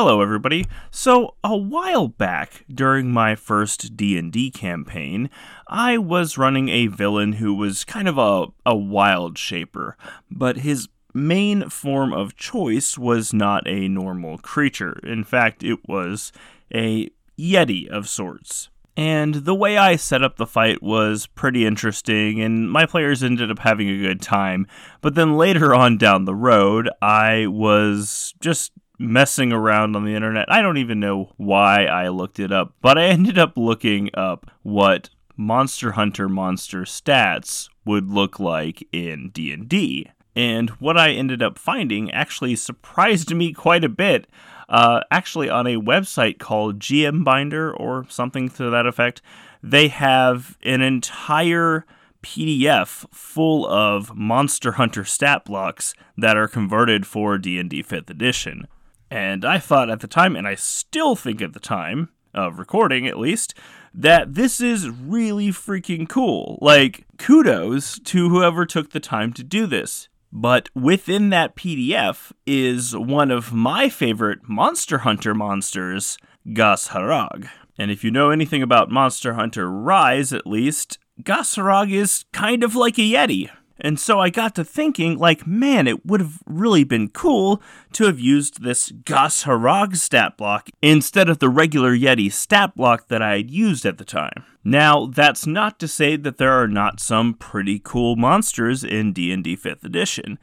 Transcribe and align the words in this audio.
Hello 0.00 0.20
everybody. 0.20 0.64
So, 0.92 1.34
a 1.42 1.56
while 1.56 2.06
back 2.06 2.64
during 2.72 3.10
my 3.10 3.34
first 3.34 3.96
D&D 3.96 4.52
campaign, 4.52 5.28
I 5.66 5.98
was 5.98 6.38
running 6.38 6.68
a 6.68 6.86
villain 6.86 7.32
who 7.32 7.52
was 7.52 7.84
kind 7.84 8.06
of 8.06 8.16
a 8.16 8.46
a 8.64 8.76
wild 8.76 9.38
shaper, 9.38 9.96
but 10.30 10.58
his 10.58 10.86
main 11.12 11.68
form 11.68 12.12
of 12.12 12.36
choice 12.36 12.96
was 12.96 13.32
not 13.32 13.66
a 13.66 13.88
normal 13.88 14.38
creature. 14.38 15.00
In 15.02 15.24
fact, 15.24 15.64
it 15.64 15.80
was 15.88 16.30
a 16.72 17.10
yeti 17.36 17.88
of 17.88 18.08
sorts. 18.08 18.68
And 18.96 19.34
the 19.34 19.54
way 19.54 19.78
I 19.78 19.96
set 19.96 20.22
up 20.22 20.36
the 20.36 20.46
fight 20.46 20.80
was 20.80 21.26
pretty 21.26 21.66
interesting, 21.66 22.40
and 22.40 22.70
my 22.70 22.86
players 22.86 23.24
ended 23.24 23.50
up 23.50 23.58
having 23.58 23.88
a 23.88 24.00
good 24.00 24.22
time. 24.22 24.68
But 25.00 25.16
then 25.16 25.36
later 25.36 25.74
on 25.74 25.98
down 25.98 26.24
the 26.24 26.36
road, 26.36 26.88
I 27.02 27.48
was 27.48 28.34
just 28.38 28.70
messing 28.98 29.52
around 29.52 29.96
on 29.96 30.04
the 30.04 30.14
internet. 30.14 30.50
I 30.50 30.60
don't 30.60 30.76
even 30.76 31.00
know 31.00 31.32
why 31.36 31.84
I 31.84 32.08
looked 32.08 32.38
it 32.38 32.52
up, 32.52 32.74
but 32.80 32.98
I 32.98 33.04
ended 33.06 33.38
up 33.38 33.56
looking 33.56 34.10
up 34.14 34.50
what 34.62 35.10
Monster 35.36 35.92
Hunter 35.92 36.28
monster 36.28 36.82
stats 36.82 37.68
would 37.84 38.10
look 38.10 38.40
like 38.40 38.86
in 38.92 39.30
D&D. 39.30 40.10
And 40.34 40.70
what 40.70 40.98
I 40.98 41.10
ended 41.10 41.42
up 41.42 41.58
finding 41.58 42.10
actually 42.10 42.56
surprised 42.56 43.34
me 43.34 43.52
quite 43.52 43.84
a 43.84 43.88
bit. 43.88 44.26
Uh, 44.68 45.00
actually, 45.10 45.48
on 45.48 45.66
a 45.66 45.76
website 45.76 46.38
called 46.38 46.78
GM 46.78 47.24
Binder 47.24 47.72
or 47.72 48.06
something 48.08 48.48
to 48.50 48.68
that 48.70 48.86
effect, 48.86 49.22
they 49.62 49.88
have 49.88 50.58
an 50.62 50.82
entire 50.82 51.86
PDF 52.22 53.06
full 53.12 53.66
of 53.66 54.14
Monster 54.14 54.72
Hunter 54.72 55.04
stat 55.04 55.44
blocks 55.44 55.94
that 56.16 56.36
are 56.36 56.48
converted 56.48 57.06
for 57.06 57.38
D&D 57.38 57.82
5th 57.82 58.10
edition. 58.10 58.66
And 59.10 59.44
I 59.44 59.58
thought 59.58 59.90
at 59.90 60.00
the 60.00 60.06
time, 60.06 60.36
and 60.36 60.46
I 60.46 60.54
still 60.54 61.16
think 61.16 61.40
at 61.40 61.52
the 61.52 61.60
time 61.60 62.10
of 62.34 62.58
recording 62.58 63.06
at 63.06 63.18
least, 63.18 63.54
that 63.94 64.34
this 64.34 64.60
is 64.60 64.88
really 64.88 65.48
freaking 65.48 66.08
cool. 66.08 66.58
Like, 66.60 67.06
kudos 67.16 67.98
to 68.00 68.28
whoever 68.28 68.66
took 68.66 68.90
the 68.90 69.00
time 69.00 69.32
to 69.34 69.42
do 69.42 69.66
this. 69.66 70.08
But 70.30 70.68
within 70.74 71.30
that 71.30 71.56
PDF 71.56 72.32
is 72.46 72.94
one 72.94 73.30
of 73.30 73.52
my 73.52 73.88
favorite 73.88 74.46
Monster 74.46 74.98
Hunter 74.98 75.34
monsters, 75.34 76.18
Goss 76.52 76.88
Harag. 76.88 77.48
And 77.78 77.90
if 77.90 78.04
you 78.04 78.10
know 78.10 78.30
anything 78.30 78.62
about 78.62 78.90
Monster 78.90 79.34
Hunter 79.34 79.70
Rise, 79.70 80.32
at 80.32 80.46
least, 80.46 80.98
Goss 81.22 81.56
Harag 81.56 81.92
is 81.92 82.24
kind 82.32 82.62
of 82.62 82.74
like 82.74 82.98
a 82.98 83.02
Yeti. 83.02 83.50
And 83.80 83.98
so 83.98 84.18
I 84.18 84.30
got 84.30 84.54
to 84.56 84.64
thinking, 84.64 85.18
like, 85.18 85.46
man, 85.46 85.86
it 85.86 86.04
would 86.04 86.20
have 86.20 86.42
really 86.46 86.84
been 86.84 87.08
cool 87.08 87.62
to 87.92 88.04
have 88.04 88.18
used 88.18 88.62
this 88.62 88.90
Goss 88.90 89.44
Harag 89.44 89.96
stat 89.96 90.36
block 90.36 90.68
instead 90.82 91.28
of 91.28 91.38
the 91.38 91.48
regular 91.48 91.96
Yeti 91.96 92.32
stat 92.32 92.74
block 92.74 93.08
that 93.08 93.22
I 93.22 93.36
had 93.36 93.50
used 93.50 93.86
at 93.86 93.98
the 93.98 94.04
time. 94.04 94.44
Now, 94.64 95.06
that's 95.06 95.46
not 95.46 95.78
to 95.78 95.88
say 95.88 96.16
that 96.16 96.38
there 96.38 96.52
are 96.52 96.68
not 96.68 97.00
some 97.00 97.34
pretty 97.34 97.78
cool 97.78 98.16
monsters 98.16 98.82
in 98.82 99.12
D&D 99.12 99.56
5th 99.56 99.84
edition. 99.84 100.38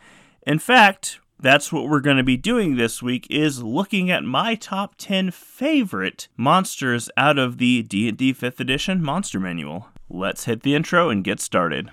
In 0.48 0.60
fact, 0.60 1.20
that's 1.40 1.72
what 1.72 1.90
we're 1.90 2.00
going 2.00 2.18
to 2.18 2.24
be 2.24 2.38
doing 2.38 2.76
this 2.76 3.04
week 3.04 3.28
is 3.30 3.62
looking 3.62 4.10
at 4.10 4.24
my 4.24 4.56
top 4.56 4.96
10 4.98 5.32
favorite 5.32 6.30
monsters 6.38 7.10
out 7.18 7.38
of 7.38 7.58
the 7.58 7.84
D&D 7.84 8.34
5th 8.34 8.60
edition 8.60 9.04
monster 9.04 9.40
manual. 9.40 9.90
Let's 10.10 10.46
hit 10.46 10.64
the 10.64 10.76
intro 10.76 11.10
and 11.10 11.24
get 11.24 11.40
started. 11.42 11.92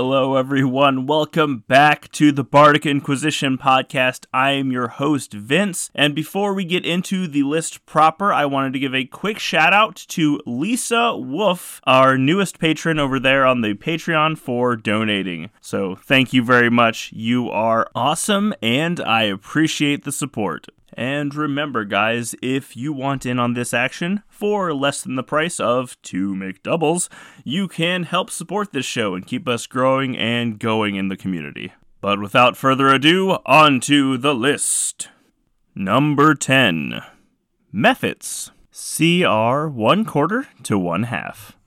Hello, 0.00 0.36
everyone. 0.36 1.06
Welcome 1.06 1.64
back 1.66 2.08
to 2.12 2.30
the 2.30 2.44
Bardic 2.44 2.86
Inquisition 2.86 3.58
podcast. 3.58 4.26
I 4.32 4.52
am 4.52 4.70
your 4.70 4.86
host, 4.86 5.32
Vince. 5.32 5.90
And 5.92 6.14
before 6.14 6.54
we 6.54 6.64
get 6.64 6.86
into 6.86 7.26
the 7.26 7.42
list 7.42 7.84
proper, 7.84 8.32
I 8.32 8.44
wanted 8.44 8.74
to 8.74 8.78
give 8.78 8.94
a 8.94 9.04
quick 9.04 9.40
shout 9.40 9.72
out 9.72 9.96
to 10.10 10.40
Lisa 10.46 11.16
Wolf, 11.16 11.80
our 11.82 12.16
newest 12.16 12.60
patron 12.60 13.00
over 13.00 13.18
there 13.18 13.44
on 13.44 13.62
the 13.62 13.74
Patreon, 13.74 14.38
for 14.38 14.76
donating. 14.76 15.50
So 15.60 15.96
thank 15.96 16.32
you 16.32 16.44
very 16.44 16.70
much. 16.70 17.12
You 17.12 17.50
are 17.50 17.90
awesome, 17.92 18.54
and 18.62 19.00
I 19.00 19.24
appreciate 19.24 20.04
the 20.04 20.12
support. 20.12 20.68
And 20.98 21.32
remember, 21.32 21.84
guys, 21.84 22.34
if 22.42 22.76
you 22.76 22.92
want 22.92 23.24
in 23.24 23.38
on 23.38 23.54
this 23.54 23.72
action 23.72 24.24
for 24.28 24.74
less 24.74 25.02
than 25.02 25.14
the 25.14 25.22
price 25.22 25.60
of 25.60 25.96
two 26.02 26.34
McDoubles, 26.34 27.08
you 27.44 27.68
can 27.68 28.02
help 28.02 28.30
support 28.30 28.72
this 28.72 28.84
show 28.84 29.14
and 29.14 29.24
keep 29.24 29.46
us 29.46 29.68
growing 29.68 30.18
and 30.18 30.58
going 30.58 30.96
in 30.96 31.06
the 31.06 31.16
community. 31.16 31.72
But 32.00 32.20
without 32.20 32.56
further 32.56 32.88
ado, 32.88 33.38
on 33.46 33.78
to 33.82 34.18
the 34.18 34.34
list. 34.34 35.08
Number 35.72 36.34
10 36.34 37.00
Mephits. 37.72 38.50
CR 38.72 39.68
one 39.68 40.04
quarter 40.04 40.48
to 40.64 40.76
one 40.76 41.04
half. 41.04 41.57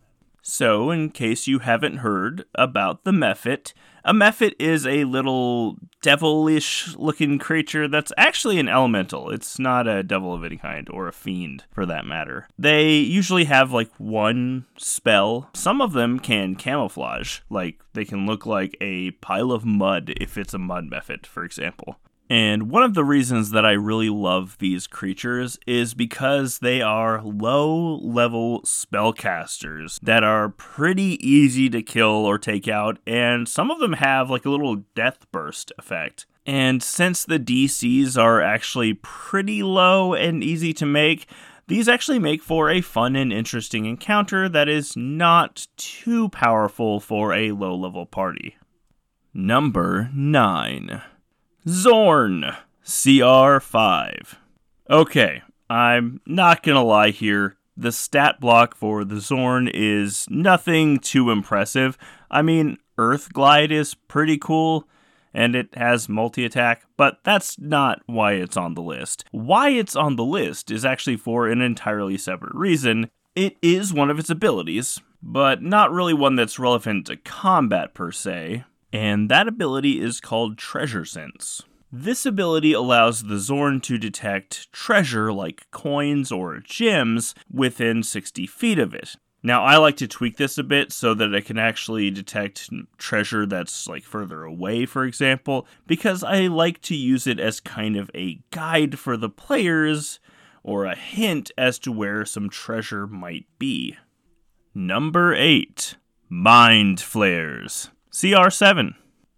So, 0.42 0.90
in 0.90 1.12
case 1.12 1.48
you 1.48 1.60
haven't 1.60 1.98
heard 1.98 2.46
about 2.56 3.04
the 3.04 3.12
Mephit, 3.12 3.74
a 4.04 4.14
Mephit 4.14 4.54
is 4.58 4.88
a 4.88 5.04
little 5.04 5.78
devilish 6.02 6.96
looking 6.96 7.38
creature 7.38 7.88
that's 7.88 8.12
actually 8.18 8.60
an 8.60 8.68
elemental. 8.68 9.30
It's 9.30 9.60
not 9.60 9.88
a 9.88 10.02
devil 10.02 10.34
of 10.34 10.44
any 10.44 10.58
kind, 10.58 10.90
or 10.90 11.08
a 11.08 11.14
fiend 11.14 11.66
for 11.72 11.86
that 11.86 12.06
matter. 12.06 12.48
They 12.58 12.94
usually 12.96 13.46
have 13.46 13.72
like 13.72 13.92
one 13.98 14.66
spell. 14.78 15.50
Some 15.54 15.82
of 15.82 15.94
them 15.94 16.20
can 16.20 16.56
camouflage, 16.56 17.42
like 17.50 17.80
they 17.94 18.06
can 18.06 18.26
look 18.26 18.46
like 18.48 18.76
a 18.82 19.12
pile 19.12 19.52
of 19.52 19.66
mud 19.66 20.14
if 20.20 20.38
it's 20.38 20.56
a 20.56 20.60
mud 20.60 20.90
Mephit, 20.90 21.28
for 21.28 21.44
example. 21.44 21.98
And 22.32 22.72
one 22.72 22.84
of 22.84 22.94
the 22.94 23.04
reasons 23.04 23.52
that 23.52 23.66
I 23.66 23.74
really 23.74 24.10
love 24.10 24.58
these 24.60 24.88
creatures 24.88 25.60
is 25.68 25.94
because 25.94 26.60
they 26.60 26.82
are 26.82 27.22
low 27.22 27.98
level 27.98 28.62
spellcasters 28.62 30.00
that 30.00 30.24
are 30.24 30.48
pretty 30.48 31.20
easy 31.20 31.70
to 31.72 31.82
kill 31.82 32.08
or 32.08 32.38
take 32.38 32.70
out, 32.70 33.00
and 33.06 33.50
some 33.50 33.70
of 33.70 33.80
them 33.80 33.92
have 33.92 34.30
like 34.30 34.46
a 34.46 34.50
little 34.50 34.78
death 34.96 35.30
burst 35.34 35.74
effect. 35.78 36.26
And 36.46 36.82
since 36.82 37.26
the 37.26 37.38
DCs 37.38 38.18
are 38.18 38.40
actually 38.40 38.94
pretty 38.94 39.62
low 39.62 40.14
and 40.14 40.42
easy 40.42 40.72
to 40.76 40.86
make, 40.86 41.28
these 41.68 41.90
actually 41.90 42.20
make 42.20 42.42
for 42.42 42.70
a 42.70 42.80
fun 42.80 43.18
and 43.18 43.34
interesting 43.34 43.84
encounter 43.84 44.48
that 44.48 44.70
is 44.70 44.96
not 44.96 45.68
too 45.76 46.30
powerful 46.30 47.02
for 47.02 47.34
a 47.34 47.52
low 47.52 47.76
level 47.76 48.06
party. 48.06 48.56
Number 49.34 50.10
9. 50.14 51.02
Xorn, 51.68 52.58
CR5. 52.84 54.36
Okay, 54.90 55.44
I'm 55.70 56.20
not 56.26 56.64
gonna 56.64 56.84
lie 56.84 57.12
here. 57.12 57.56
The 57.78 57.92
stat 57.92 58.40
block 58.40 58.74
for 58.74 59.06
the 59.06 59.16
Xorn 59.16 59.70
is 59.72 60.26
nothing 60.28 60.98
too 60.98 61.30
impressive. 61.30 62.00
I 62.32 62.42
mean, 62.42 62.78
Earth 62.98 63.32
Glide 63.32 63.72
is 63.72 63.94
pretty 63.94 64.40
cool 64.40 64.88
and 65.36 65.56
it 65.56 65.70
has 65.76 66.10
multi 66.10 66.46
attack, 66.46 66.84
but 66.98 67.20
that's 67.24 67.60
not 67.60 68.02
why 68.08 68.34
it's 68.34 68.58
on 68.58 68.74
the 68.74 68.82
list. 68.82 69.24
Why 69.30 69.70
it's 69.70 69.96
on 69.96 70.16
the 70.16 70.26
list 70.26 70.72
is 70.72 70.84
actually 70.84 71.18
for 71.18 71.48
an 71.48 71.62
entirely 71.62 72.18
separate 72.18 72.56
reason. 72.56 73.12
It 73.36 73.58
is 73.62 73.94
one 73.94 74.10
of 74.10 74.18
its 74.18 74.32
abilities, 74.32 75.00
but 75.22 75.62
not 75.62 75.92
really 75.92 76.16
one 76.16 76.36
that's 76.36 76.58
relevant 76.58 77.06
to 77.06 77.18
combat 77.18 77.94
per 77.94 78.12
se 78.12 78.64
and 78.94 79.30
that 79.30 79.48
ability 79.48 80.00
is 80.02 80.20
called 80.20 80.58
Treasure 80.58 81.06
Sense. 81.06 81.64
This 81.92 82.26
ability 82.26 82.72
allows 82.72 83.24
the 83.24 83.36
Xorn 83.36 83.84
to 83.84 83.98
detect 83.98 84.72
treasure 84.72 85.34
like 85.34 85.70
coins 85.72 86.32
or 86.32 86.60
gems 86.60 87.36
within 87.52 88.02
60 88.02 88.48
feet 88.48 88.80
of 88.80 88.94
it. 88.94 89.18
Now, 89.44 89.64
I 89.64 89.78
like 89.78 89.98
to 89.98 90.08
tweak 90.08 90.38
this 90.38 90.58
a 90.58 90.64
bit 90.64 90.92
so 90.92 91.14
that 91.16 91.34
it 91.34 91.46
can 91.46 91.58
actually 91.58 92.12
detect 92.12 92.70
treasure 92.98 93.46
that's 93.46 93.88
like 93.88 94.04
further 94.04 94.44
away, 94.44 94.86
for 94.86 95.04
example, 95.04 95.68
because 95.88 96.24
I 96.24 96.48
like 96.48 96.82
to 96.84 96.96
use 96.96 97.26
it 97.26 97.40
as 97.40 97.60
kind 97.60 97.98
of 97.98 98.12
a 98.14 98.40
guide 98.52 99.00
for 99.00 99.18
the 99.18 99.30
players 99.30 100.20
or 100.64 100.86
a 100.86 100.96
hint 100.96 101.52
as 101.58 101.80
to 101.80 101.92
where 101.92 102.24
some 102.24 102.50
treasure 102.50 103.08
might 103.08 103.48
be. 103.58 103.98
Number 104.76 105.34
8 105.34 105.98
Mind 106.30 107.02
Flayers. 107.02 107.90
CR7. 108.12 108.96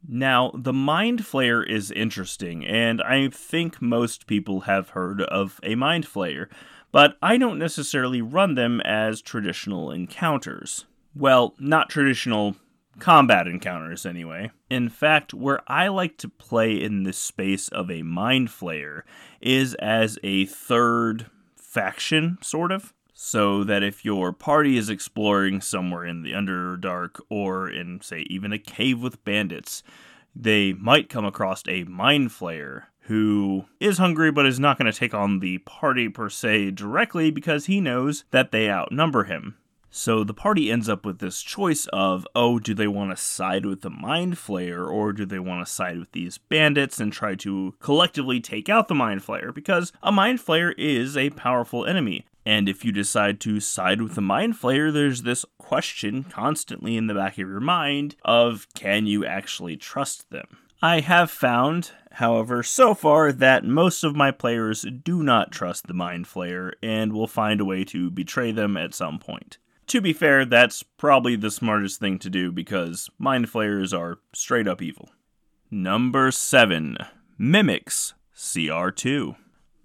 Now, 0.07 0.51
the 0.55 0.73
Mind 0.73 1.19
Flayer 1.19 1.65
is 1.65 1.91
interesting, 1.91 2.65
and 2.65 3.01
I 3.03 3.29
think 3.29 3.81
most 3.81 4.25
people 4.25 4.61
have 4.61 4.89
heard 4.89 5.21
of 5.21 5.59
a 5.61 5.75
Mind 5.75 6.05
Flayer, 6.05 6.47
but 6.91 7.15
I 7.21 7.37
don't 7.37 7.59
necessarily 7.59 8.21
run 8.21 8.55
them 8.55 8.81
as 8.81 9.21
traditional 9.21 9.91
encounters. 9.91 10.85
Well, 11.15 11.53
not 11.59 11.89
traditional 11.89 12.55
combat 12.97 13.47
encounters, 13.47 14.07
anyway. 14.07 14.49
In 14.71 14.89
fact, 14.89 15.35
where 15.35 15.61
I 15.67 15.87
like 15.87 16.17
to 16.17 16.29
play 16.29 16.73
in 16.73 17.03
the 17.03 17.13
space 17.13 17.67
of 17.69 17.91
a 17.91 18.01
Mind 18.01 18.49
Flayer 18.49 19.03
is 19.39 19.75
as 19.75 20.17
a 20.23 20.45
third 20.47 21.27
faction, 21.55 22.39
sort 22.41 22.71
of. 22.71 22.91
So 23.13 23.63
that 23.63 23.83
if 23.83 24.04
your 24.04 24.33
party 24.33 24.77
is 24.77 24.89
exploring 24.89 25.62
somewhere 25.62 26.06
in 26.06 26.24
the 26.24 26.31
Underdark 26.31 27.19
or 27.30 27.69
in, 27.69 28.01
say, 28.01 28.21
even 28.30 28.51
a 28.51 28.57
cave 28.57 29.01
with 29.01 29.24
bandits, 29.24 29.83
they 30.36 30.74
might 30.74 31.10
come 31.10 31.25
across 31.25 31.63
a 31.68 31.83
Mind 31.83 32.30
Flayer 32.30 32.86
who 33.07 33.65
is 33.80 33.98
hungry 33.98 34.31
but 34.31 34.45
is 34.45 34.60
not 34.60 34.77
going 34.77 34.92
to 34.92 34.98
take 34.98 35.13
on 35.13 35.39
the 35.39 35.57
party 35.60 36.10
per 36.10 36.30
se 36.30 36.71
directly 36.71 37.30
because 37.31 37.65
he 37.65 37.81
knows 37.81 38.24
that 38.31 38.51
they 38.51 38.69
outnumber 38.69 39.25
him. 39.25 39.57
So 39.95 40.24
the 40.24 40.33
party 40.33 40.71
ends 40.71 40.89
up 40.89 41.06
with 41.06 41.19
this 41.19 41.44
choice 41.44 41.86
of, 41.94 42.25
oh, 42.33 42.57
do 42.57 42.74
they 42.74 42.88
want 42.88 43.12
to 43.12 43.18
side 43.18 43.63
with 43.63 43.81
the 43.81 43.92
Mind 43.92 44.38
Flayer 44.38 44.89
or 44.89 45.13
do 45.13 45.24
they 45.24 45.38
want 45.38 45.63
to 45.63 45.71
side 45.71 46.00
with 46.00 46.13
these 46.13 46.39
bandits 46.39 47.00
and 47.00 47.13
try 47.13 47.36
to 47.36 47.75
collectively 47.80 48.39
take 48.42 48.69
out 48.69 48.88
the 48.88 48.95
Mind 48.95 49.21
Flayer? 49.21 49.54
Because 49.54 49.94
a 50.01 50.12
Mind 50.12 50.39
Flayer 50.39 50.74
is 50.80 51.15
a 51.15 51.30
powerful 51.31 51.86
enemy. 51.86 52.25
And 52.45 52.67
if 52.67 52.83
you 52.83 52.91
decide 52.91 53.39
to 53.41 53.59
side 53.59 54.01
with 54.01 54.15
the 54.15 54.21
Mind 54.21 54.55
Flayer, 54.55 54.91
there's 54.91 55.21
this 55.21 55.45
question 55.57 56.23
constantly 56.23 56.97
in 56.97 57.07
the 57.07 57.13
back 57.13 57.33
of 57.33 57.39
your 57.39 57.59
mind 57.59 58.15
of 58.25 58.67
can 58.75 59.05
you 59.05 59.25
actually 59.25 59.77
trust 59.77 60.29
them? 60.29 60.57
I 60.81 60.99
have 60.99 61.31
found, 61.31 61.91
however, 62.11 62.61
so 62.61 62.93
far 62.93 63.31
that 63.31 63.63
most 63.63 64.03
of 64.03 64.17
my 64.17 64.31
players 64.31 64.85
do 65.03 65.23
not 65.23 65.51
trust 65.51 65.87
the 65.87 65.93
Mind 65.93 66.25
Flayer 66.25 66.73
and 66.83 67.13
will 67.13 67.27
find 67.27 67.61
a 67.61 67.65
way 67.65 67.85
to 67.85 68.11
betray 68.11 68.51
them 68.51 68.75
at 68.75 68.93
some 68.93 69.17
point. 69.17 69.57
To 69.87 70.01
be 70.01 70.13
fair, 70.13 70.43
that's 70.43 70.83
probably 70.83 71.35
the 71.35 71.51
smartest 71.51 71.99
thing 71.99 72.19
to 72.19 72.29
do 72.29 72.51
because 72.51 73.09
mind 73.17 73.49
flayers 73.49 73.93
are 73.93 74.19
straight 74.33 74.67
up 74.67 74.81
evil. 74.81 75.09
Number 75.69 76.31
7 76.31 76.97
Mimics 77.39 78.13
CR2. 78.35 79.35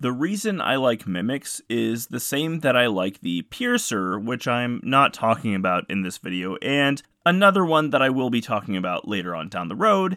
The 0.00 0.12
reason 0.12 0.60
I 0.60 0.76
like 0.76 1.06
Mimics 1.06 1.60
is 1.68 2.06
the 2.06 2.20
same 2.20 2.60
that 2.60 2.76
I 2.76 2.86
like 2.86 3.20
the 3.20 3.42
Piercer, 3.42 4.18
which 4.18 4.46
I'm 4.46 4.80
not 4.84 5.12
talking 5.12 5.56
about 5.56 5.90
in 5.90 6.02
this 6.02 6.18
video, 6.18 6.56
and 6.62 7.02
another 7.26 7.64
one 7.64 7.90
that 7.90 8.00
I 8.00 8.08
will 8.08 8.30
be 8.30 8.40
talking 8.40 8.76
about 8.76 9.08
later 9.08 9.34
on 9.34 9.48
down 9.48 9.68
the 9.68 9.74
road, 9.74 10.16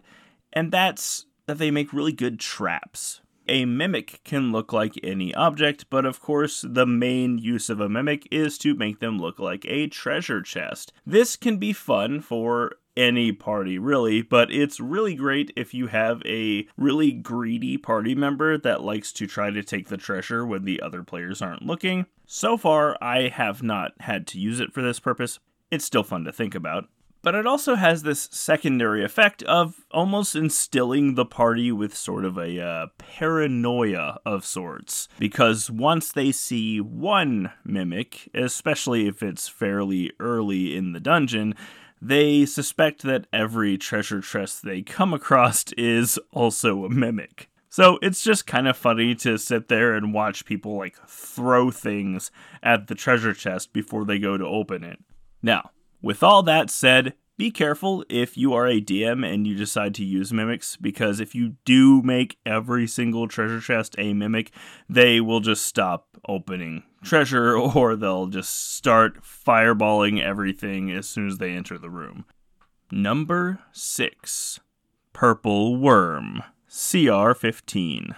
and 0.54 0.72
that's 0.72 1.26
that 1.48 1.58
they 1.58 1.72
make 1.72 1.94
really 1.94 2.14
good 2.14 2.40
traps 2.40 3.22
a 3.48 3.66
mimic 3.66 4.22
can 4.24 4.52
look 4.52 4.72
like 4.72 5.00
any 5.04 5.34
object, 5.36 5.86
but 5.90 6.06
of 6.06 6.22
course, 6.22 6.64
the 6.68 6.86
main 6.86 7.38
use 7.38 7.70
of 7.70 7.82
a 7.82 7.90
mimic 7.90 8.28
is 8.32 8.58
to 8.60 8.76
make 8.76 9.00
them 9.00 9.20
look 9.20 9.40
like 9.40 9.66
a 9.68 9.88
treasure 9.88 10.42
chest. 10.42 10.94
This 11.06 11.36
can 11.36 11.58
be 11.58 11.74
fun 11.74 12.22
for 12.22 12.74
any 12.98 13.32
party, 13.32 13.78
really, 13.78 14.22
but 14.22 14.52
it's 14.52 14.80
really 14.80 15.16
great 15.16 15.52
if 15.56 15.74
you 15.74 15.88
have 15.88 16.22
a 16.26 16.68
really 16.78 17.12
greedy 17.12 17.78
party 17.78 18.16
member 18.16 18.58
that 18.58 18.82
likes 18.82 19.12
to 19.14 19.28
try 19.28 19.50
to 19.50 19.64
take 19.64 19.88
the 19.88 19.98
treasure 19.98 20.46
when 20.46 20.66
the 20.66 20.82
other 20.82 21.04
players 21.04 21.42
aren't 21.42 21.66
looking. 21.66 22.06
So 22.26 22.58
far, 22.58 22.98
I 23.02 23.30
have 23.30 23.64
not 23.64 23.94
had 24.02 24.28
to 24.28 24.40
use 24.40 24.60
it 24.60 24.74
for 24.74 24.82
this 24.82 25.00
purpose. 25.00 25.40
It's 25.70 25.86
still 25.86 26.04
fun 26.04 26.24
to 26.26 26.32
think 26.32 26.56
about. 26.56 26.86
But 27.24 27.36
it 27.36 27.46
also 27.46 27.76
has 27.76 28.02
this 28.02 28.28
secondary 28.32 29.04
effect 29.04 29.44
of 29.44 29.86
almost 29.92 30.36
instilling 30.36 31.14
the 31.14 31.26
party 31.26 31.72
with 31.72 31.96
sort 31.96 32.26
of 32.26 32.36
a 32.36 32.60
uh, 32.60 32.88
paranoia 32.98 34.20
of 34.26 34.44
sorts. 34.44 35.08
Because 35.20 35.70
once 35.70 36.12
they 36.12 36.32
see 36.32 36.82
one 36.82 37.52
mimic, 37.64 38.28
especially 38.34 39.08
if 39.08 39.22
it's 39.22 39.48
fairly 39.48 40.12
early 40.20 40.76
in 40.76 40.94
the 40.94 41.00
dungeon, 41.00 41.54
they 42.02 42.46
suspect 42.46 43.04
that 43.04 43.28
every 43.32 43.78
treasure 43.78 44.22
chest 44.22 44.64
they 44.64 44.82
come 44.82 45.14
across 45.14 45.72
is 45.74 46.20
also 46.32 46.84
a 46.86 46.90
mimic. 46.90 47.50
So 47.70 48.00
it's 48.02 48.24
just 48.24 48.48
kind 48.48 48.68
of 48.68 48.76
funny 48.76 49.16
to 49.16 49.38
sit 49.38 49.70
there 49.70 49.94
and 49.94 50.14
watch 50.14 50.44
people 50.44 50.76
like 50.78 50.98
throw 51.08 51.72
things 51.72 52.32
at 52.62 52.88
the 52.88 52.96
treasure 52.96 53.34
chest 53.34 53.72
before 53.72 54.04
they 54.04 54.20
go 54.20 54.38
to 54.38 54.46
open 54.46 54.84
it. 54.84 55.00
Now, 55.42 55.72
with 56.02 56.22
all 56.24 56.44
that 56.44 56.70
said, 56.70 57.14
be 57.42 57.50
careful 57.50 58.06
if 58.08 58.38
you 58.38 58.54
are 58.54 58.68
a 58.68 58.80
DM 58.80 59.26
and 59.26 59.48
you 59.48 59.56
decide 59.56 59.96
to 59.96 60.06
use 60.06 60.32
mimics, 60.32 60.78
because 60.78 61.20
if 61.20 61.34
you 61.34 61.56
do 61.66 62.00
make 62.04 62.38
every 62.46 62.86
single 62.86 63.28
treasure 63.28 63.60
chest 63.60 63.96
a 63.98 64.14
mimic, 64.14 64.52
they 64.88 65.20
will 65.20 65.40
just 65.40 65.66
stop 65.66 66.20
opening 66.30 66.84
treasure 67.04 67.58
or 67.58 67.96
they'll 67.96 68.28
just 68.28 68.76
start 68.76 69.24
fireballing 69.24 70.22
everything 70.22 70.92
as 70.92 71.10
soon 71.10 71.28
as 71.28 71.40
they 71.40 71.50
enter 71.50 71.80
the 71.80 71.90
room. 71.90 72.26
Number 72.92 73.58
6 73.72 74.60
Purple 75.12 75.78
Worm, 75.78 76.44
CR 76.70 77.34
15. 77.34 78.14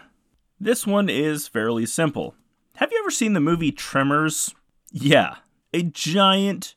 This 0.59 0.85
one 0.85 1.07
is 1.07 1.47
fairly 1.47 1.85
simple. 1.85 2.35
Have 2.75 2.91
you 2.91 2.99
ever 2.99 3.09
seen 3.09 3.31
the 3.31 3.39
movie 3.39 3.71
Tremors? 3.71 4.53
Yeah, 4.91 5.35
a 5.73 5.81
giant 5.81 6.75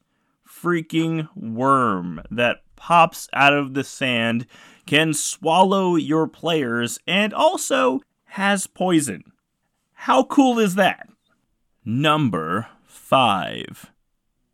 freaking 0.67 1.29
worm 1.37 2.21
that 2.29 2.63
pops 2.75 3.29
out 3.33 3.53
of 3.53 3.75
the 3.75 3.85
sand 3.85 4.47
can 4.85 5.15
swallow 5.15 5.95
your 5.95 6.27
players 6.27 6.99
and 7.07 7.33
also 7.33 8.01
has 8.25 8.67
poison. 8.67 9.23
How 9.93 10.25
cool 10.25 10.59
is 10.59 10.75
that? 10.75 11.09
Number 11.85 12.67
5 12.85 13.93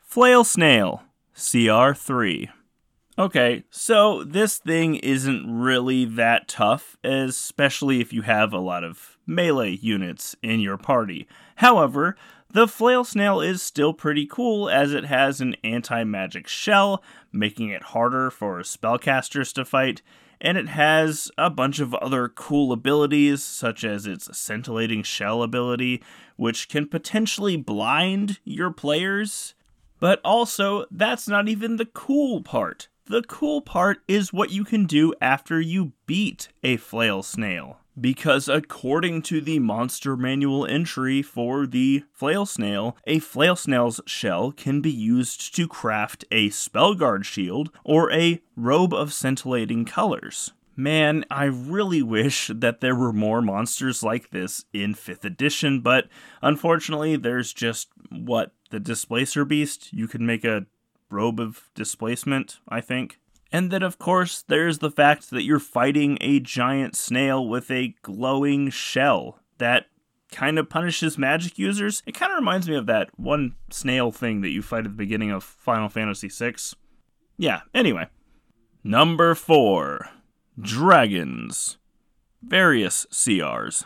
Flail 0.00 0.44
Snail, 0.44 1.02
CR3. 1.34 2.50
Okay, 3.18 3.64
so 3.70 4.22
this 4.22 4.58
thing 4.58 4.96
isn't 4.96 5.50
really 5.50 6.04
that 6.04 6.46
tough, 6.46 6.98
especially 7.02 8.02
if 8.02 8.12
you 8.12 8.22
have 8.22 8.52
a 8.52 8.58
lot 8.58 8.84
of 8.84 9.16
melee 9.26 9.70
units 9.70 10.36
in 10.42 10.60
your 10.60 10.76
party. 10.76 11.26
However, 11.56 12.16
the 12.52 12.68
flail 12.68 13.02
snail 13.02 13.40
is 13.40 13.62
still 13.62 13.94
pretty 13.94 14.26
cool 14.26 14.68
as 14.68 14.92
it 14.92 15.06
has 15.06 15.40
an 15.40 15.56
anti 15.64 16.04
magic 16.04 16.46
shell, 16.46 17.02
making 17.32 17.70
it 17.70 17.82
harder 17.82 18.30
for 18.30 18.60
spellcasters 18.60 19.54
to 19.54 19.64
fight, 19.64 20.02
and 20.40 20.58
it 20.58 20.68
has 20.68 21.30
a 21.38 21.48
bunch 21.48 21.80
of 21.80 21.94
other 21.94 22.28
cool 22.28 22.72
abilities, 22.72 23.42
such 23.42 23.84
as 23.84 24.06
its 24.06 24.36
scintillating 24.36 25.02
shell 25.02 25.42
ability, 25.42 26.02
which 26.36 26.68
can 26.68 26.86
potentially 26.86 27.56
blind 27.56 28.38
your 28.44 28.70
players. 28.70 29.54
But 29.98 30.20
also, 30.24 30.84
that's 30.90 31.28
not 31.28 31.48
even 31.48 31.76
the 31.76 31.86
cool 31.86 32.42
part. 32.42 32.88
The 33.06 33.22
cool 33.22 33.62
part 33.62 34.00
is 34.06 34.32
what 34.32 34.50
you 34.50 34.64
can 34.64 34.84
do 34.84 35.14
after 35.20 35.60
you 35.60 35.92
beat 36.06 36.48
a 36.62 36.76
flail 36.76 37.22
snail 37.22 37.81
because 38.00 38.48
according 38.48 39.22
to 39.22 39.40
the 39.40 39.58
monster 39.58 40.16
manual 40.16 40.66
entry 40.66 41.22
for 41.22 41.66
the 41.66 42.04
flail 42.12 42.46
snail, 42.46 42.96
a 43.06 43.18
flail 43.18 43.56
snail's 43.56 44.00
shell 44.06 44.52
can 44.52 44.80
be 44.80 44.90
used 44.90 45.54
to 45.56 45.68
craft 45.68 46.24
a 46.30 46.48
spellguard 46.50 47.24
shield 47.24 47.70
or 47.84 48.12
a 48.12 48.40
robe 48.56 48.94
of 48.94 49.12
scintillating 49.12 49.84
colors. 49.84 50.52
Man, 50.74 51.24
I 51.30 51.44
really 51.44 52.02
wish 52.02 52.50
that 52.54 52.80
there 52.80 52.96
were 52.96 53.12
more 53.12 53.42
monsters 53.42 54.02
like 54.02 54.30
this 54.30 54.64
in 54.72 54.94
5th 54.94 55.24
edition, 55.24 55.80
but 55.82 56.08
unfortunately, 56.40 57.16
there's 57.16 57.52
just 57.52 57.88
what? 58.10 58.52
The 58.70 58.80
Displacer 58.80 59.44
Beast? 59.44 59.92
You 59.92 60.08
can 60.08 60.24
make 60.24 60.44
a 60.44 60.64
robe 61.10 61.38
of 61.38 61.68
displacement, 61.74 62.58
I 62.66 62.80
think. 62.80 63.18
And 63.52 63.70
then, 63.70 63.82
of 63.82 63.98
course, 63.98 64.42
there's 64.48 64.78
the 64.78 64.90
fact 64.90 65.30
that 65.30 65.42
you're 65.42 65.58
fighting 65.58 66.16
a 66.22 66.40
giant 66.40 66.96
snail 66.96 67.46
with 67.46 67.70
a 67.70 67.94
glowing 68.00 68.70
shell 68.70 69.40
that 69.58 69.86
kind 70.30 70.58
of 70.58 70.70
punishes 70.70 71.18
magic 71.18 71.58
users. 71.58 72.02
It 72.06 72.14
kind 72.14 72.32
of 72.32 72.38
reminds 72.38 72.66
me 72.66 72.76
of 72.76 72.86
that 72.86 73.10
one 73.18 73.54
snail 73.70 74.10
thing 74.10 74.40
that 74.40 74.50
you 74.50 74.62
fight 74.62 74.78
at 74.78 74.84
the 74.84 74.88
beginning 74.90 75.30
of 75.30 75.44
Final 75.44 75.90
Fantasy 75.90 76.28
VI. 76.28 76.54
Yeah, 77.36 77.60
anyway. 77.74 78.08
Number 78.82 79.34
4 79.34 80.08
Dragons. 80.58 81.76
Various 82.42 83.06
CRs. 83.12 83.84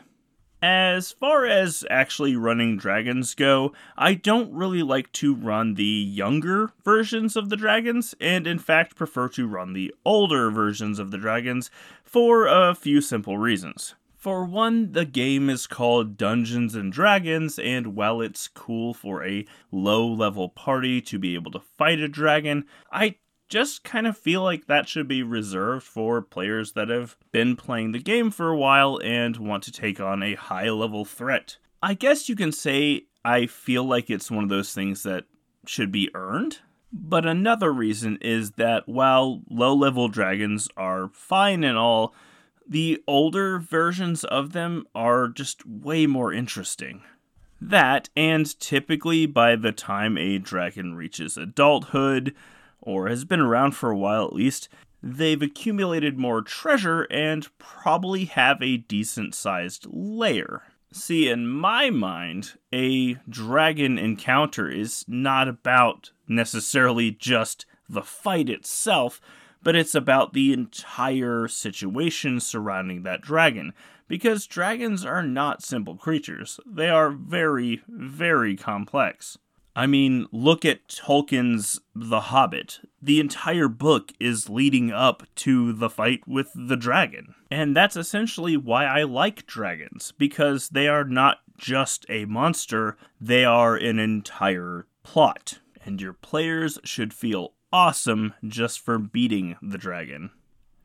As 0.68 1.12
far 1.12 1.46
as 1.46 1.85
actually 1.88 2.35
running 2.35 2.76
dragons 2.76 3.37
go, 3.37 3.73
I 3.96 4.14
don't 4.14 4.52
really 4.52 4.82
like 4.82 5.12
to 5.12 5.32
run 5.32 5.75
the 5.75 5.85
younger 5.85 6.73
versions 6.85 7.37
of 7.37 7.50
the 7.50 7.56
dragons, 7.56 8.16
and 8.20 8.49
in 8.49 8.58
fact 8.58 8.96
prefer 8.96 9.28
to 9.28 9.46
run 9.46 9.75
the 9.75 9.94
older 10.04 10.50
versions 10.50 10.99
of 10.99 11.12
the 11.12 11.18
dragons 11.18 11.70
for 12.02 12.49
a 12.49 12.75
few 12.75 13.00
simple 13.00 13.38
reasons. 13.38 13.94
For 14.16 14.44
one, 14.44 14.90
the 14.90 15.04
game 15.04 15.49
is 15.49 15.68
called 15.68 16.16
Dungeons 16.16 16.75
and 16.75 16.92
Dragons, 16.92 17.61
and 17.61 17.94
while 17.94 18.20
it's 18.20 18.49
cool 18.49 18.92
for 18.92 19.25
a 19.25 19.46
low 19.70 20.04
level 20.04 20.49
party 20.49 21.00
to 21.00 21.16
be 21.16 21.37
able 21.37 21.52
to 21.52 21.61
fight 21.61 22.00
a 22.00 22.08
dragon, 22.08 22.64
I 22.90 23.18
just 23.48 23.84
kind 23.84 24.06
of 24.06 24.16
feel 24.16 24.42
like 24.42 24.66
that 24.66 24.88
should 24.88 25.08
be 25.08 25.22
reserved 25.22 25.84
for 25.84 26.20
players 26.22 26.72
that 26.72 26.88
have 26.88 27.16
been 27.32 27.56
playing 27.56 27.92
the 27.92 27.98
game 27.98 28.30
for 28.30 28.48
a 28.48 28.56
while 28.56 29.00
and 29.02 29.36
want 29.36 29.62
to 29.64 29.72
take 29.72 30.00
on 30.00 30.22
a 30.22 30.34
high 30.34 30.70
level 30.70 31.04
threat. 31.04 31.56
I 31.82 31.94
guess 31.94 32.28
you 32.28 32.36
can 32.36 32.52
say 32.52 33.06
I 33.24 33.46
feel 33.46 33.84
like 33.84 34.10
it's 34.10 34.30
one 34.30 34.44
of 34.44 34.50
those 34.50 34.72
things 34.72 35.02
that 35.02 35.24
should 35.66 35.92
be 35.92 36.10
earned. 36.14 36.58
But 36.92 37.26
another 37.26 37.72
reason 37.72 38.18
is 38.20 38.52
that 38.52 38.88
while 38.88 39.42
low 39.50 39.74
level 39.74 40.08
dragons 40.08 40.68
are 40.76 41.10
fine 41.12 41.64
and 41.64 41.76
all, 41.76 42.14
the 42.68 43.02
older 43.06 43.58
versions 43.58 44.24
of 44.24 44.52
them 44.52 44.86
are 44.94 45.28
just 45.28 45.66
way 45.66 46.06
more 46.06 46.32
interesting. 46.32 47.02
That, 47.60 48.08
and 48.16 48.58
typically 48.60 49.26
by 49.26 49.56
the 49.56 49.72
time 49.72 50.16
a 50.16 50.38
dragon 50.38 50.94
reaches 50.94 51.36
adulthood, 51.36 52.34
or 52.87 53.09
has 53.09 53.26
been 53.26 53.40
around 53.40 53.73
for 53.73 53.90
a 53.90 53.99
while 53.99 54.25
at 54.25 54.33
least, 54.33 54.71
they've 55.02 55.43
accumulated 55.43 56.19
more 56.19 56.40
treasure 56.40 57.02
and 57.11 57.49
probably 57.59 58.25
have 58.25 58.62
a 58.62 58.78
decent 58.78 59.35
sized 59.35 59.87
lair. 59.90 60.62
See, 60.93 61.28
in 61.28 61.47
my 61.47 61.90
mind, 61.90 62.55
a 62.73 63.14
dragon 63.28 63.99
encounter 63.99 64.71
is 64.71 65.05
not 65.07 65.49
about 65.49 66.12
necessarily 66.26 67.11
just 67.11 67.66
the 67.88 68.02
fight 68.02 68.49
itself, 68.49 69.21
but 69.62 69.76
it's 69.76 69.95
about 69.95 70.33
the 70.33 70.52
entire 70.52 71.49
situation 71.49 72.40
surrounding 72.40 73.02
that 73.02 73.21
dragon. 73.21 73.75
Because 74.09 74.47
dragons 74.47 75.05
are 75.05 75.23
not 75.25 75.62
simple 75.62 75.97
creatures, 75.97 76.61
they 76.64 76.88
are 76.88 77.11
very, 77.11 77.83
very 77.88 78.57
complex. 78.57 79.37
I 79.76 79.87
mean, 79.87 80.26
look 80.33 80.64
at 80.64 80.88
Tolkien's 80.88 81.80
The 81.95 82.21
Hobbit. 82.21 82.80
The 83.02 83.21
entire 83.21 83.68
book 83.68 84.11
is 84.18 84.49
leading 84.49 84.90
up 84.90 85.25
to 85.37 85.75
the 85.75 85.90
fight 85.90 86.26
with 86.26 86.50
the 86.54 86.78
dragon. 86.78 87.35
And 87.50 87.76
that's 87.76 87.95
essentially 87.95 88.56
why 88.56 88.87
I 88.87 89.02
like 89.02 89.47
dragons, 89.47 90.14
because 90.16 90.71
they 90.71 90.88
are 90.88 91.04
not 91.04 91.40
just 91.59 92.06
a 92.09 92.25
monster, 92.25 92.97
they 93.21 93.45
are 93.45 93.76
an 93.76 93.99
entire 93.99 94.87
plot. 95.02 95.61
And 95.85 96.00
your 96.00 96.14
players 96.14 96.78
should 96.83 97.12
feel 97.12 97.52
awesome 97.71 98.33
just 98.49 98.80
for 98.80 98.99
beating 98.99 99.56
the 99.61 99.78
dragon. 99.78 100.30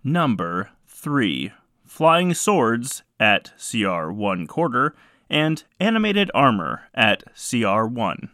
Number 0.03 0.71
3 0.87 1.53
Flying 1.85 2.33
Swords 2.33 3.03
at 3.21 3.53
CR 3.57 4.11
1 4.11 4.47
quarter, 4.47 4.95
and 5.29 5.63
Animated 5.79 6.29
Armor 6.33 6.89
at 6.93 7.23
CR 7.35 7.85
1. 7.85 8.29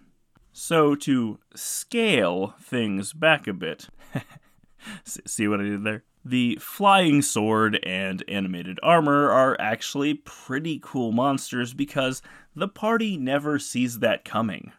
So, 0.60 0.96
to 0.96 1.38
scale 1.54 2.56
things 2.60 3.14
back 3.14 3.46
a 3.46 3.54
bit, 3.54 3.90
see 5.04 5.48
what 5.48 5.62
I 5.62 5.66
did 5.66 5.84
there? 5.84 6.04
The 6.26 6.58
flying 6.60 7.22
sword 7.22 7.80
and 7.84 8.24
animated 8.28 8.80
armor 8.82 9.30
are 9.30 9.56
actually 9.60 10.16
pretty 10.16 10.80
cool 10.82 11.12
monsters 11.12 11.76
because 11.76 12.24
the 12.56 12.68
party 12.68 13.18
never 13.18 13.60
sees 13.60 14.00
that 14.00 14.26
coming. 14.26 14.72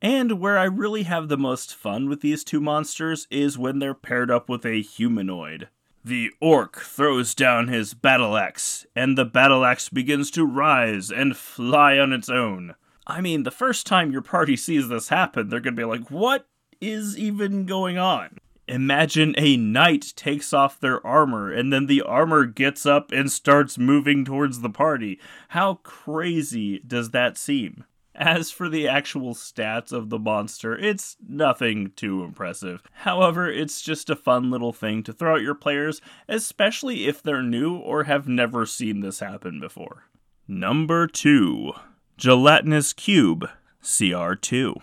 And 0.00 0.38
where 0.38 0.58
I 0.58 0.64
really 0.66 1.02
have 1.02 1.26
the 1.26 1.36
most 1.36 1.74
fun 1.74 2.08
with 2.08 2.20
these 2.20 2.44
two 2.44 2.60
monsters 2.60 3.26
is 3.28 3.58
when 3.58 3.80
they're 3.80 3.94
paired 3.94 4.30
up 4.30 4.48
with 4.48 4.64
a 4.64 4.80
humanoid. 4.80 5.68
The 6.04 6.30
orc 6.40 6.76
throws 6.76 7.34
down 7.34 7.66
his 7.66 7.94
battle 7.94 8.36
axe, 8.36 8.86
and 8.94 9.18
the 9.18 9.24
battle 9.24 9.64
axe 9.64 9.88
begins 9.88 10.30
to 10.30 10.46
rise 10.46 11.10
and 11.10 11.36
fly 11.36 11.98
on 11.98 12.12
its 12.12 12.28
own. 12.28 12.76
I 13.06 13.20
mean, 13.20 13.44
the 13.44 13.50
first 13.50 13.86
time 13.86 14.10
your 14.10 14.22
party 14.22 14.56
sees 14.56 14.88
this 14.88 15.08
happen, 15.08 15.48
they're 15.48 15.60
gonna 15.60 15.76
be 15.76 15.84
like, 15.84 16.10
what 16.10 16.48
is 16.80 17.16
even 17.16 17.64
going 17.64 17.98
on? 17.98 18.38
Imagine 18.68 19.32
a 19.38 19.56
knight 19.56 20.12
takes 20.16 20.52
off 20.52 20.80
their 20.80 21.06
armor 21.06 21.52
and 21.52 21.72
then 21.72 21.86
the 21.86 22.02
armor 22.02 22.46
gets 22.46 22.84
up 22.84 23.12
and 23.12 23.30
starts 23.30 23.78
moving 23.78 24.24
towards 24.24 24.60
the 24.60 24.70
party. 24.70 25.20
How 25.50 25.74
crazy 25.84 26.80
does 26.80 27.10
that 27.10 27.38
seem? 27.38 27.84
As 28.16 28.50
for 28.50 28.68
the 28.68 28.88
actual 28.88 29.34
stats 29.34 29.92
of 29.92 30.08
the 30.08 30.18
monster, 30.18 30.76
it's 30.76 31.16
nothing 31.28 31.92
too 31.94 32.24
impressive. 32.24 32.82
However, 32.92 33.48
it's 33.48 33.82
just 33.82 34.10
a 34.10 34.16
fun 34.16 34.50
little 34.50 34.72
thing 34.72 35.02
to 35.04 35.12
throw 35.12 35.36
at 35.36 35.42
your 35.42 35.54
players, 35.54 36.00
especially 36.26 37.06
if 37.06 37.22
they're 37.22 37.42
new 37.42 37.76
or 37.76 38.04
have 38.04 38.26
never 38.26 38.66
seen 38.66 39.00
this 39.00 39.20
happen 39.20 39.60
before. 39.60 40.04
Number 40.48 41.06
2 41.06 41.72
Gelatinous 42.18 42.94
Cube, 42.94 43.46
CR2. 43.82 44.80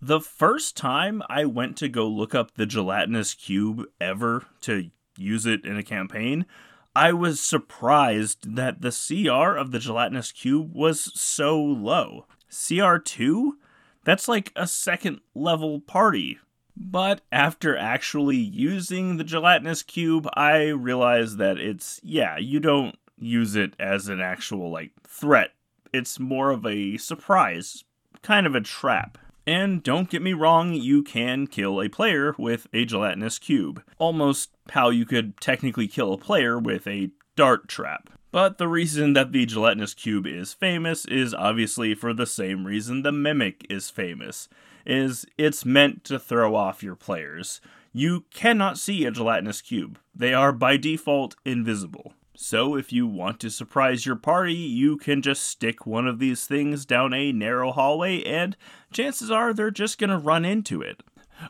The 0.00 0.20
first 0.20 0.76
time 0.76 1.24
I 1.28 1.44
went 1.44 1.76
to 1.78 1.88
go 1.88 2.06
look 2.06 2.36
up 2.36 2.54
the 2.54 2.66
Gelatinous 2.66 3.34
Cube 3.34 3.82
ever 4.00 4.44
to 4.60 4.88
use 5.16 5.44
it 5.44 5.64
in 5.64 5.76
a 5.76 5.82
campaign, 5.82 6.46
I 6.94 7.12
was 7.14 7.40
surprised 7.40 8.54
that 8.54 8.80
the 8.80 8.92
CR 8.92 9.56
of 9.56 9.72
the 9.72 9.80
Gelatinous 9.80 10.30
Cube 10.30 10.72
was 10.72 11.10
so 11.20 11.60
low. 11.60 12.26
CR2? 12.48 13.54
That's 14.04 14.28
like 14.28 14.52
a 14.54 14.68
second 14.68 15.18
level 15.34 15.80
party. 15.80 16.38
But 16.76 17.22
after 17.32 17.76
actually 17.76 18.36
using 18.36 19.16
the 19.16 19.24
Gelatinous 19.24 19.82
Cube, 19.82 20.28
I 20.34 20.68
realized 20.68 21.38
that 21.38 21.58
it's, 21.58 21.98
yeah, 22.04 22.38
you 22.38 22.60
don't 22.60 22.96
use 23.18 23.56
it 23.56 23.74
as 23.80 24.06
an 24.06 24.20
actual, 24.20 24.70
like, 24.70 24.92
threat 25.04 25.50
it's 25.92 26.18
more 26.18 26.50
of 26.50 26.66
a 26.66 26.96
surprise, 26.96 27.84
kind 28.22 28.46
of 28.46 28.54
a 28.54 28.60
trap. 28.60 29.18
And 29.46 29.82
don't 29.82 30.10
get 30.10 30.20
me 30.20 30.34
wrong, 30.34 30.74
you 30.74 31.02
can 31.02 31.46
kill 31.46 31.80
a 31.80 31.88
player 31.88 32.34
with 32.36 32.66
a 32.72 32.84
gelatinous 32.84 33.38
cube. 33.38 33.82
Almost 33.96 34.50
how 34.70 34.90
you 34.90 35.06
could 35.06 35.40
technically 35.40 35.88
kill 35.88 36.12
a 36.12 36.18
player 36.18 36.58
with 36.58 36.86
a 36.86 37.10
dart 37.34 37.66
trap. 37.66 38.10
But 38.30 38.58
the 38.58 38.68
reason 38.68 39.14
that 39.14 39.32
the 39.32 39.46
gelatinous 39.46 39.94
cube 39.94 40.26
is 40.26 40.52
famous 40.52 41.06
is 41.06 41.32
obviously 41.32 41.94
for 41.94 42.12
the 42.12 42.26
same 42.26 42.66
reason 42.66 43.02
the 43.02 43.12
mimic 43.12 43.66
is 43.70 43.88
famous. 43.88 44.48
Is 44.84 45.24
it's 45.38 45.64
meant 45.64 46.04
to 46.04 46.18
throw 46.18 46.54
off 46.54 46.82
your 46.82 46.94
players. 46.94 47.60
You 47.92 48.26
cannot 48.30 48.78
see 48.78 49.06
a 49.06 49.10
gelatinous 49.10 49.62
cube. 49.62 49.98
They 50.14 50.34
are 50.34 50.52
by 50.52 50.76
default 50.76 51.36
invisible. 51.44 52.12
So, 52.40 52.76
if 52.76 52.92
you 52.92 53.08
want 53.08 53.40
to 53.40 53.50
surprise 53.50 54.06
your 54.06 54.14
party, 54.14 54.54
you 54.54 54.96
can 54.96 55.22
just 55.22 55.42
stick 55.42 55.88
one 55.88 56.06
of 56.06 56.20
these 56.20 56.46
things 56.46 56.86
down 56.86 57.12
a 57.12 57.32
narrow 57.32 57.72
hallway, 57.72 58.22
and 58.22 58.56
chances 58.92 59.28
are 59.28 59.52
they're 59.52 59.72
just 59.72 59.98
going 59.98 60.10
to 60.10 60.18
run 60.18 60.44
into 60.44 60.80
it. 60.80 61.02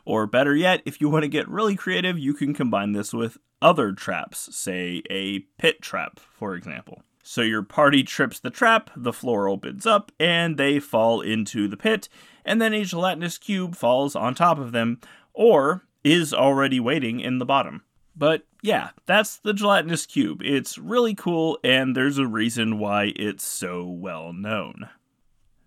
Or 0.03 0.25
better 0.25 0.55
yet, 0.55 0.81
if 0.85 0.99
you 0.99 1.07
want 1.07 1.21
to 1.25 1.29
get 1.29 1.47
really 1.47 1.75
creative, 1.75 2.17
you 2.17 2.33
can 2.33 2.55
combine 2.55 2.93
this 2.93 3.13
with 3.13 3.37
other 3.61 3.91
traps, 3.91 4.49
say 4.57 5.03
a 5.11 5.41
pit 5.59 5.83
trap, 5.83 6.19
for 6.19 6.55
example. 6.55 7.03
So 7.21 7.43
your 7.43 7.61
party 7.61 8.01
trips 8.01 8.39
the 8.39 8.49
trap, 8.49 8.89
the 8.95 9.13
floor 9.13 9.47
opens 9.47 9.85
up, 9.85 10.11
and 10.19 10.57
they 10.57 10.79
fall 10.79 11.21
into 11.21 11.67
the 11.67 11.77
pit, 11.77 12.09
and 12.43 12.59
then 12.59 12.73
a 12.73 12.83
gelatinous 12.83 13.37
cube 13.37 13.75
falls 13.75 14.15
on 14.15 14.33
top 14.33 14.57
of 14.57 14.71
them, 14.71 14.99
or 15.35 15.85
is 16.03 16.33
already 16.33 16.79
waiting 16.79 17.19
in 17.19 17.37
the 17.37 17.45
bottom. 17.45 17.83
But 18.19 18.45
yeah, 18.61 18.89
that's 19.05 19.37
the 19.37 19.53
gelatinous 19.53 20.05
cube. 20.05 20.41
It's 20.43 20.77
really 20.77 21.15
cool, 21.15 21.57
and 21.63 21.95
there's 21.95 22.17
a 22.17 22.27
reason 22.27 22.77
why 22.77 23.13
it's 23.15 23.45
so 23.45 23.87
well 23.87 24.33
known. 24.33 24.89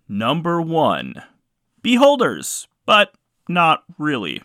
Number 0.07 0.61
one 0.61 1.15
Beholders, 1.81 2.67
but 2.85 3.15
not 3.49 3.83
really. 3.97 4.43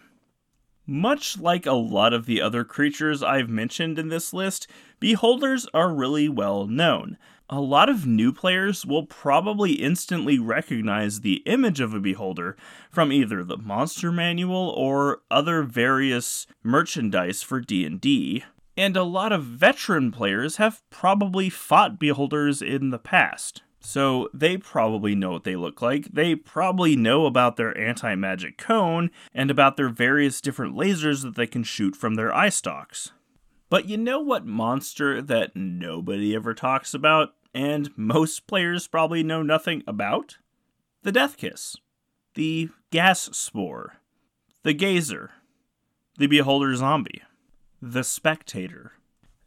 Much 0.86 1.38
like 1.38 1.66
a 1.66 1.72
lot 1.72 2.14
of 2.14 2.24
the 2.24 2.40
other 2.40 2.64
creatures 2.64 3.22
I've 3.22 3.50
mentioned 3.50 3.98
in 3.98 4.08
this 4.08 4.32
list, 4.32 4.66
beholders 4.98 5.68
are 5.74 5.94
really 5.94 6.30
well 6.30 6.66
known 6.66 7.18
a 7.50 7.60
lot 7.60 7.88
of 7.88 8.06
new 8.06 8.32
players 8.32 8.84
will 8.84 9.06
probably 9.06 9.72
instantly 9.72 10.38
recognize 10.38 11.20
the 11.20 11.42
image 11.46 11.80
of 11.80 11.94
a 11.94 12.00
beholder 12.00 12.56
from 12.90 13.12
either 13.12 13.42
the 13.42 13.56
monster 13.56 14.12
manual 14.12 14.70
or 14.76 15.22
other 15.30 15.62
various 15.62 16.46
merchandise 16.62 17.42
for 17.42 17.60
D&D. 17.60 18.44
And 18.76 18.96
a 18.96 19.02
lot 19.02 19.32
of 19.32 19.44
veteran 19.44 20.12
players 20.12 20.56
have 20.56 20.82
probably 20.90 21.48
fought 21.48 21.98
beholders 21.98 22.62
in 22.62 22.90
the 22.90 22.98
past. 22.98 23.62
So 23.80 24.28
they 24.34 24.56
probably 24.56 25.14
know 25.14 25.30
what 25.30 25.44
they 25.44 25.56
look 25.56 25.80
like. 25.80 26.12
They 26.12 26.34
probably 26.34 26.94
know 26.94 27.26
about 27.26 27.56
their 27.56 27.76
anti 27.78 28.14
magic 28.14 28.58
cone 28.58 29.10
and 29.32 29.50
about 29.50 29.76
their 29.76 29.88
various 29.88 30.40
different 30.40 30.76
lasers 30.76 31.22
that 31.22 31.36
they 31.36 31.46
can 31.46 31.62
shoot 31.62 31.96
from 31.96 32.14
their 32.14 32.34
eye 32.34 32.50
stalks. 32.50 33.12
But 33.68 33.88
you 33.88 33.96
know 33.96 34.20
what 34.20 34.46
monster 34.46 35.20
that 35.22 35.54
nobody 35.54 36.34
ever 36.34 36.54
talks 36.54 36.94
about? 36.94 37.34
and 37.54 37.90
most 37.96 38.46
players 38.46 38.86
probably 38.86 39.22
know 39.22 39.42
nothing 39.42 39.82
about 39.86 40.38
the 41.02 41.12
Death 41.12 41.36
Kiss, 41.36 41.76
the 42.34 42.68
Gas 42.90 43.30
Spore, 43.32 43.96
the 44.62 44.72
Gazer, 44.72 45.30
the 46.18 46.26
Beholder 46.26 46.74
Zombie, 46.76 47.22
the 47.80 48.04
Spectator. 48.04 48.92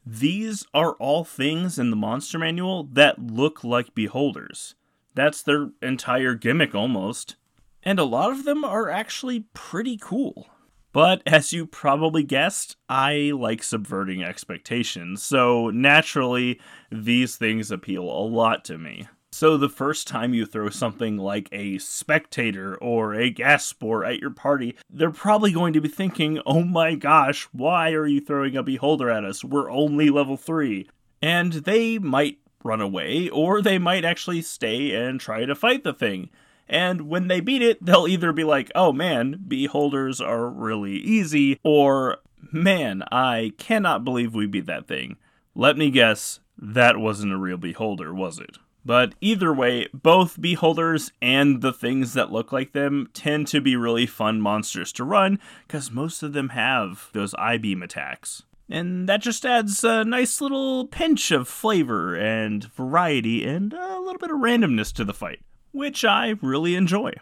These 0.06 0.66
are 0.74 0.94
all 0.94 1.24
things 1.24 1.78
in 1.78 1.90
the 1.90 1.96
monster 1.96 2.40
manual 2.40 2.84
that 2.92 3.20
look 3.20 3.63
like 3.63 3.94
beholders. 3.94 4.75
That's 5.13 5.44
their 5.44 5.70
entire 5.82 6.34
gimmick 6.34 6.74
almost. 6.74 7.36
And 7.84 8.00
a 8.00 8.04
lot 8.04 8.32
of 8.32 8.46
them 8.46 8.63
are 8.63 8.90
actually 8.90 9.46
pretty 9.54 9.98
cool. 9.98 10.48
But 10.94 11.22
as 11.26 11.54
you 11.54 11.66
probably 11.66 12.24
guessed, 12.24 12.76
I 12.90 13.32
like 13.34 13.64
subverting 13.64 14.24
expectations, 14.24 15.24
so 15.24 15.70
naturally, 15.70 16.60
these 16.92 17.38
things 17.38 17.72
appeal 17.72 18.04
a 18.04 18.28
lot 18.28 18.66
to 18.66 18.78
me. 18.78 19.08
So, 19.34 19.56
the 19.56 19.70
first 19.70 20.10
time 20.10 20.34
you 20.34 20.46
throw 20.46 20.70
something 20.70 21.18
like 21.18 21.48
a 21.54 21.78
spectator 21.78 22.76
or 22.76 23.14
a 23.14 23.30
gas 23.30 23.64
spore 23.64 24.04
at 24.04 24.20
your 24.20 24.30
party, 24.30 24.76
they're 24.90 25.10
probably 25.10 25.54
going 25.54 25.72
to 25.72 25.80
be 25.80 25.88
thinking, 25.88 26.42
oh 26.46 26.64
my 26.64 26.96
gosh, 26.96 27.48
why 27.54 27.92
are 27.94 28.06
you 28.06 28.20
throwing 28.20 28.58
a 28.58 28.64
beholder 28.64 29.10
at 29.10 29.24
us? 29.24 29.42
We're 29.46 29.72
only 29.72 30.10
level 30.10 30.36
3. 30.36 30.90
And 31.22 31.54
they 31.54 31.98
might 31.98 32.40
run 32.62 32.82
away, 32.82 33.30
or 33.30 33.62
they 33.62 33.78
might 33.78 34.04
actually 34.04 34.42
stay 34.42 34.94
and 34.94 35.18
try 35.18 35.46
to 35.46 35.56
fight 35.56 35.86
the 35.86 35.94
thing. 35.94 36.30
And 36.72 37.10
when 37.10 37.28
they 37.28 37.42
beat 37.42 37.62
it, 37.62 37.86
they'll 37.86 38.08
either 38.08 38.32
be 38.32 38.46
like, 38.46 38.72
oh 38.74 38.94
man, 38.94 39.44
beholders 39.46 40.22
are 40.22 40.48
really 40.48 40.94
easy, 40.94 41.60
or 41.63 42.20
man, 42.50 43.04
I 43.12 43.51
cannot 43.58 44.06
believe 44.06 44.34
we 44.34 44.48
beat 44.48 44.68
that 44.68 44.88
thing. 44.88 45.18
Let 45.54 45.78
me 45.78 45.92
guess, 45.92 46.40
that 46.58 46.98
wasn't 46.98 47.34
a 47.34 47.38
real 47.38 47.58
beholder, 47.58 48.13
was 48.13 48.40
it? 48.40 48.58
But 48.86 49.16
either 49.20 49.54
way, 49.54 49.90
both 49.94 50.40
beholders 50.40 51.12
and 51.22 51.62
the 51.62 51.74
things 51.74 52.13
that 52.13 52.32
look 52.32 52.54
like 52.54 52.72
them 52.72 53.10
tend 53.13 53.48
to 53.48 53.60
be 53.60 53.75
really 53.75 54.06
fun 54.06 54.40
monsters 54.40 54.94
to 54.94 55.04
run 55.04 55.40
because 55.68 55.92
most 55.92 56.24
of 56.24 56.32
them 56.32 56.50
have 56.50 57.10
those 57.12 57.34
eye 57.34 57.58
beam 57.58 57.84
attacks. 57.84 58.44
And 58.70 59.10
that 59.10 59.22
just 59.22 59.46
adds 59.46 59.84
a 59.84 60.06
nice 60.06 60.40
little 60.40 60.88
pinch 60.88 61.32
of 61.32 61.50
flavor 61.50 62.16
and 62.16 62.63
variety 62.74 63.46
and 63.46 63.74
a 63.74 64.00
little 64.00 64.18
bit 64.18 64.32
of 64.32 64.38
randomness 64.38 64.94
to 64.94 65.04
the 65.04 65.13
fight 65.13 65.42
which 65.72 66.04
I 66.06 66.36
really 66.42 66.75
enjoy. 66.75 67.13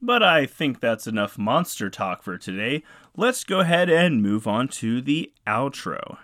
But 0.00 0.22
I 0.22 0.46
think 0.46 0.80
that's 0.80 1.06
enough 1.06 1.38
monster 1.38 1.90
talk 1.90 2.22
for 2.22 2.38
today. 2.38 2.84
Let's 3.16 3.42
go 3.42 3.60
ahead 3.60 3.90
and 3.90 4.22
move 4.22 4.46
on 4.46 4.68
to 4.68 5.00
the 5.00 5.32
outro. 5.46 6.18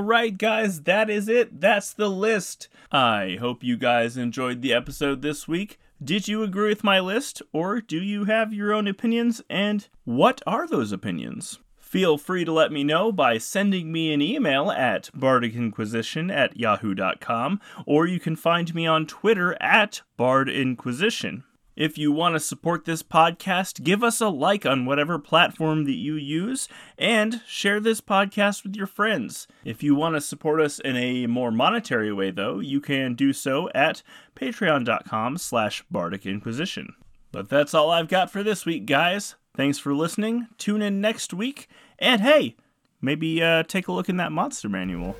All 0.00 0.06
right, 0.06 0.36
guys, 0.36 0.84
that 0.84 1.10
is 1.10 1.28
it. 1.28 1.60
That's 1.60 1.92
the 1.92 2.08
list. 2.08 2.68
I 2.90 3.36
hope 3.38 3.62
you 3.62 3.76
guys 3.76 4.16
enjoyed 4.16 4.62
the 4.62 4.72
episode 4.72 5.20
this 5.20 5.46
week. 5.46 5.78
Did 6.02 6.26
you 6.26 6.42
agree 6.42 6.70
with 6.70 6.82
my 6.82 7.00
list, 7.00 7.42
or 7.52 7.82
do 7.82 7.98
you 7.98 8.24
have 8.24 8.54
your 8.54 8.72
own 8.72 8.88
opinions? 8.88 9.42
And 9.50 9.86
what 10.04 10.40
are 10.46 10.66
those 10.66 10.90
opinions? 10.90 11.58
Feel 11.76 12.16
free 12.16 12.46
to 12.46 12.50
let 12.52 12.72
me 12.72 12.82
know 12.82 13.12
by 13.12 13.36
sending 13.36 13.92
me 13.92 14.10
an 14.10 14.22
email 14.22 14.70
at 14.70 15.10
bardinquisition 15.14 16.34
at 16.34 16.56
yahoo.com, 16.56 17.60
or 17.84 18.06
you 18.06 18.18
can 18.18 18.36
find 18.36 18.74
me 18.74 18.86
on 18.86 19.04
Twitter 19.04 19.54
at 19.60 20.00
bardinquisition. 20.18 21.44
If 21.80 21.96
you 21.96 22.12
want 22.12 22.34
to 22.34 22.40
support 22.40 22.84
this 22.84 23.02
podcast, 23.02 23.82
give 23.82 24.04
us 24.04 24.20
a 24.20 24.28
like 24.28 24.66
on 24.66 24.84
whatever 24.84 25.18
platform 25.18 25.84
that 25.84 25.96
you 25.96 26.14
use 26.14 26.68
and 26.98 27.40
share 27.46 27.80
this 27.80 28.02
podcast 28.02 28.64
with 28.64 28.76
your 28.76 28.86
friends. 28.86 29.48
If 29.64 29.82
you 29.82 29.94
want 29.94 30.14
to 30.14 30.20
support 30.20 30.60
us 30.60 30.78
in 30.78 30.94
a 30.96 31.26
more 31.26 31.50
monetary 31.50 32.12
way, 32.12 32.32
though, 32.32 32.58
you 32.58 32.82
can 32.82 33.14
do 33.14 33.32
so 33.32 33.70
at 33.74 34.02
patreon.com 34.36 35.38
slash 35.38 35.82
bardic 35.90 36.26
inquisition. 36.26 36.96
But 37.32 37.48
that's 37.48 37.72
all 37.72 37.90
I've 37.90 38.08
got 38.08 38.30
for 38.30 38.42
this 38.42 38.66
week, 38.66 38.84
guys. 38.84 39.36
Thanks 39.56 39.78
for 39.78 39.94
listening. 39.94 40.48
Tune 40.58 40.82
in 40.82 41.00
next 41.00 41.32
week. 41.32 41.66
And 41.98 42.20
hey, 42.20 42.56
maybe 43.00 43.42
uh, 43.42 43.62
take 43.62 43.88
a 43.88 43.92
look 43.92 44.10
in 44.10 44.18
that 44.18 44.32
monster 44.32 44.68
manual. 44.68 45.16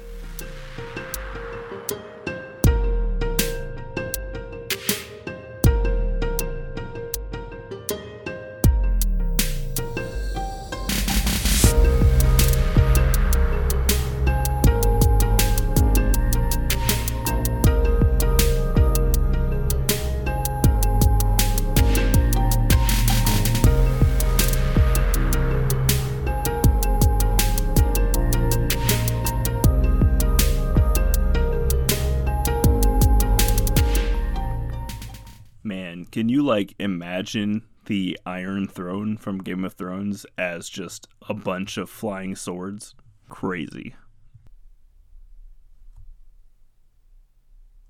Like 36.50 36.75
imagine 36.80 37.63
the 37.86 38.19
Iron 38.26 38.67
Throne 38.67 39.17
from 39.17 39.39
Game 39.39 39.65
of 39.65 39.75
Thrones 39.75 40.26
as 40.36 40.69
just 40.69 41.06
a 41.28 41.32
bunch 41.32 41.76
of 41.76 41.89
flying 41.89 42.34
swords? 42.34 42.97
Crazy. 43.28 43.95